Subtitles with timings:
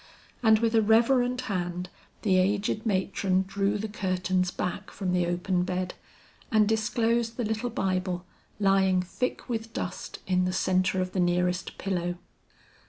[0.41, 1.87] And with a reverent hand
[2.23, 5.93] the aged matron drew the curtains back from the open bed,
[6.51, 8.25] and disclosed the little bible
[8.59, 12.15] lying thick with dust in the centre of the nearest pillow.